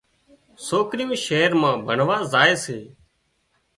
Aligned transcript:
سوڪريون 0.67 1.11
شهر 1.25 1.51
مان 1.61 1.75
ڀڻوا 1.87 2.17
زائي 2.31 2.53
سي 2.63 2.79